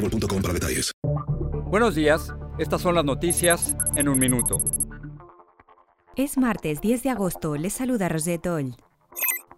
boostmobile.com 0.00 0.42
para 0.42 0.54
detalles. 0.54 0.92
Buenos 1.66 1.94
días, 1.94 2.34
estas 2.58 2.80
son 2.82 2.94
las 2.94 3.04
noticias 3.04 3.76
en 3.96 4.08
un 4.08 4.18
minuto. 4.18 4.58
Es 6.16 6.36
martes 6.36 6.80
10 6.80 7.02
de 7.04 7.10
agosto, 7.10 7.56
les 7.56 7.72
saluda 7.72 8.08
Rosette 8.08 8.46
Oll. 8.48 8.76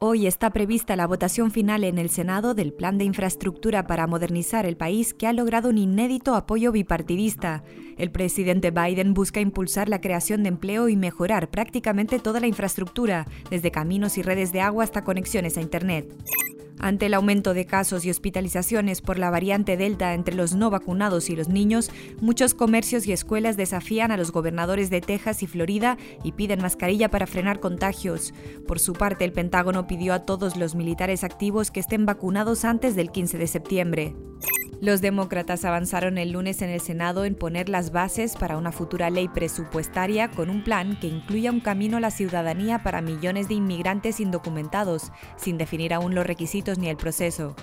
Hoy 0.04 0.26
está 0.26 0.50
prevista 0.50 0.96
la 0.96 1.06
votación 1.06 1.52
final 1.52 1.84
en 1.84 1.96
el 1.96 2.10
Senado 2.10 2.54
del 2.54 2.72
Plan 2.72 2.98
de 2.98 3.04
Infraestructura 3.04 3.86
para 3.86 4.08
modernizar 4.08 4.66
el 4.66 4.76
país 4.76 5.14
que 5.14 5.28
ha 5.28 5.32
logrado 5.32 5.68
un 5.68 5.78
inédito 5.78 6.34
apoyo 6.34 6.72
bipartidista. 6.72 7.62
El 7.96 8.10
presidente 8.10 8.72
Biden 8.72 9.14
busca 9.14 9.40
impulsar 9.40 9.88
la 9.88 10.00
creación 10.00 10.42
de 10.42 10.48
empleo 10.48 10.88
y 10.88 10.96
mejorar 10.96 11.50
prácticamente 11.50 12.18
toda 12.18 12.40
la 12.40 12.48
infraestructura, 12.48 13.28
desde 13.48 13.70
caminos 13.70 14.18
y 14.18 14.22
redes 14.22 14.52
de 14.52 14.60
agua 14.60 14.82
hasta 14.82 15.04
conexiones 15.04 15.56
a 15.56 15.62
Internet. 15.62 16.12
Ante 16.82 17.06
el 17.06 17.14
aumento 17.14 17.54
de 17.54 17.64
casos 17.64 18.04
y 18.04 18.10
hospitalizaciones 18.10 19.02
por 19.02 19.16
la 19.16 19.30
variante 19.30 19.76
Delta 19.76 20.14
entre 20.14 20.34
los 20.34 20.56
no 20.56 20.68
vacunados 20.68 21.30
y 21.30 21.36
los 21.36 21.48
niños, 21.48 21.92
muchos 22.20 22.54
comercios 22.54 23.06
y 23.06 23.12
escuelas 23.12 23.56
desafían 23.56 24.10
a 24.10 24.16
los 24.16 24.32
gobernadores 24.32 24.90
de 24.90 25.00
Texas 25.00 25.44
y 25.44 25.46
Florida 25.46 25.96
y 26.24 26.32
piden 26.32 26.60
mascarilla 26.60 27.08
para 27.08 27.28
frenar 27.28 27.60
contagios. 27.60 28.34
Por 28.66 28.80
su 28.80 28.94
parte, 28.94 29.24
el 29.24 29.32
Pentágono 29.32 29.86
pidió 29.86 30.12
a 30.12 30.26
todos 30.26 30.56
los 30.56 30.74
militares 30.74 31.22
activos 31.22 31.70
que 31.70 31.78
estén 31.78 32.04
vacunados 32.04 32.64
antes 32.64 32.96
del 32.96 33.12
15 33.12 33.38
de 33.38 33.46
septiembre. 33.46 34.16
Los 34.82 35.00
demócratas 35.00 35.64
avanzaron 35.64 36.18
el 36.18 36.32
lunes 36.32 36.60
en 36.60 36.68
el 36.68 36.80
Senado 36.80 37.24
en 37.24 37.36
poner 37.36 37.68
las 37.68 37.92
bases 37.92 38.34
para 38.34 38.56
una 38.56 38.72
futura 38.72 39.10
ley 39.10 39.28
presupuestaria 39.28 40.28
con 40.28 40.50
un 40.50 40.64
plan 40.64 40.98
que 40.98 41.06
incluya 41.06 41.52
un 41.52 41.60
camino 41.60 41.98
a 41.98 42.00
la 42.00 42.10
ciudadanía 42.10 42.82
para 42.82 43.00
millones 43.00 43.46
de 43.46 43.54
inmigrantes 43.54 44.18
indocumentados, 44.18 45.12
sin 45.36 45.56
definir 45.56 45.94
aún 45.94 46.16
los 46.16 46.26
requisitos 46.26 46.78
ni 46.78 46.88
el 46.88 46.96
proceso. 46.96 47.54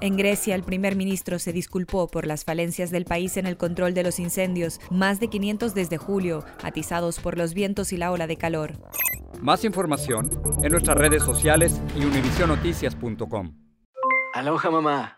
En 0.00 0.16
Grecia, 0.16 0.56
el 0.56 0.64
primer 0.64 0.96
ministro 0.96 1.38
se 1.38 1.52
disculpó 1.52 2.08
por 2.08 2.26
las 2.26 2.44
falencias 2.44 2.90
del 2.90 3.04
país 3.04 3.36
en 3.36 3.46
el 3.46 3.56
control 3.56 3.94
de 3.94 4.02
los 4.02 4.18
incendios, 4.18 4.80
más 4.90 5.20
de 5.20 5.28
500 5.28 5.74
desde 5.74 5.96
julio, 5.96 6.44
atizados 6.64 7.20
por 7.20 7.38
los 7.38 7.54
vientos 7.54 7.92
y 7.92 7.98
la 7.98 8.10
ola 8.10 8.26
de 8.26 8.36
calor. 8.36 8.72
Más 9.40 9.62
información 9.62 10.28
en 10.60 10.72
nuestras 10.72 10.98
redes 10.98 11.22
sociales 11.22 11.80
y 11.96 12.04
univisionoticias.com. 12.04 13.54
Aloha 14.34 14.70
mamá. 14.72 15.17